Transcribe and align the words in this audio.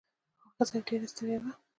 خو 0.53 0.63
ښځه 0.67 0.79
ډیره 0.87 1.07
ستړې 1.11 1.35
وه. 1.41 1.49